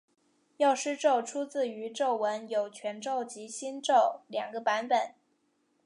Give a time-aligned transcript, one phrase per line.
[0.57, 5.13] 药师咒出自于咒文有全咒及心咒两个版本。